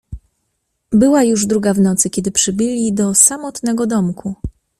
"Była 0.91 1.23
już 1.23 1.45
druga 1.45 1.73
w 1.73 1.79
nocy, 1.79 2.09
kiedy 2.09 2.31
przybyli 2.31 2.93
do 2.93 3.15
samotnego 3.15 3.87
domku." 3.87 4.35